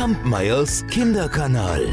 [0.00, 1.84] Kampmeyers Kinderkanal.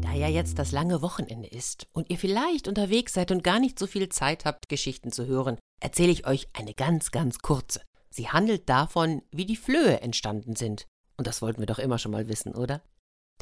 [0.00, 3.78] Da ja jetzt das lange Wochenende ist und ihr vielleicht unterwegs seid und gar nicht
[3.78, 7.82] so viel Zeit habt, Geschichten zu hören, erzähle ich euch eine ganz, ganz kurze.
[8.08, 10.86] Sie handelt davon, wie die Flöhe entstanden sind.
[11.18, 12.80] Und das wollten wir doch immer schon mal wissen, oder?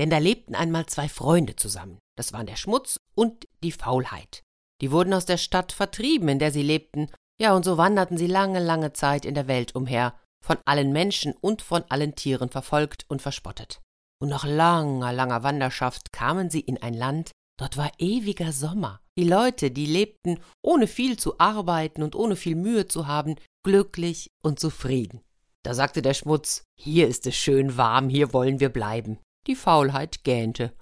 [0.01, 2.01] Denn da lebten einmal zwei Freunde zusammen.
[2.17, 4.43] Das waren der Schmutz und die Faulheit.
[4.81, 8.27] Die wurden aus der Stadt vertrieben, in der sie lebten, ja, und so wanderten sie
[8.27, 13.07] lange, lange Zeit in der Welt umher, von allen Menschen und von allen Tieren verfolgt
[13.09, 13.81] und verspottet.
[14.21, 19.01] Und nach langer, langer Wanderschaft kamen sie in ein Land, dort war ewiger Sommer.
[19.19, 24.31] Die Leute, die lebten, ohne viel zu arbeiten und ohne viel Mühe zu haben, glücklich
[24.43, 25.23] und zufrieden.
[25.65, 29.19] Da sagte der Schmutz, hier ist es schön warm, hier wollen wir bleiben.
[29.47, 30.73] Die Faulheit gähnte.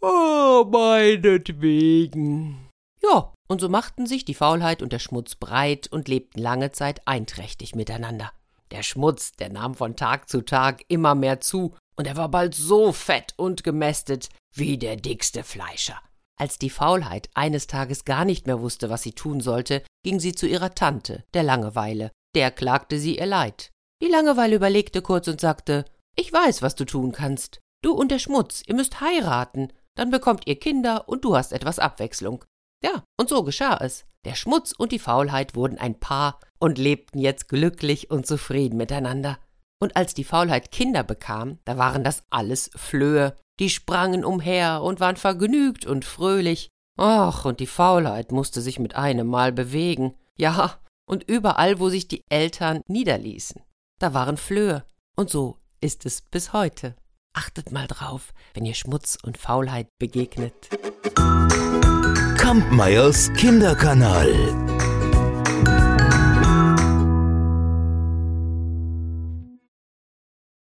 [0.00, 2.68] Oh, meinetwegen.
[3.02, 7.06] Ja, und so machten sich die Faulheit und der Schmutz breit und lebten lange Zeit
[7.06, 8.32] einträchtig miteinander.
[8.72, 12.54] Der Schmutz, der nahm von Tag zu Tag immer mehr zu, und er war bald
[12.54, 16.00] so fett und gemästet wie der dickste Fleischer.
[16.40, 20.34] Als die Faulheit eines Tages gar nicht mehr wusste, was sie tun sollte, ging sie
[20.34, 22.12] zu ihrer Tante, der Langeweile.
[22.34, 23.70] Der klagte sie ihr Leid.
[24.02, 25.84] Die Langeweile überlegte kurz und sagte
[26.16, 27.60] Ich weiß, was du tun kannst.
[27.84, 31.78] Du und der Schmutz, ihr müsst heiraten, dann bekommt ihr Kinder und du hast etwas
[31.78, 32.42] Abwechslung.
[32.82, 34.06] Ja, und so geschah es.
[34.24, 39.38] Der Schmutz und die Faulheit wurden ein Paar und lebten jetzt glücklich und zufrieden miteinander.
[39.80, 45.00] Und als die Faulheit Kinder bekam, da waren das alles Flöhe, die sprangen umher und
[45.00, 46.68] waren vergnügt und fröhlich.
[46.96, 50.14] Ach, und die Faulheit musste sich mit einem Mal bewegen.
[50.38, 53.60] Ja, und überall, wo sich die Eltern niederließen,
[53.98, 54.84] da waren Flöhe.
[55.16, 56.94] Und so ist es bis heute.
[57.32, 60.68] Achtet mal drauf, wenn ihr Schmutz und Faulheit begegnet.
[62.38, 64.61] Kampmeyers Kinderkanal.